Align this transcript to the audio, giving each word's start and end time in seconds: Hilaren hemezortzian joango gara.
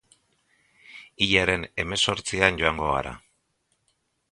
Hilaren 1.25 1.67
hemezortzian 1.85 2.59
joango 2.65 2.91
gara. 2.95 3.15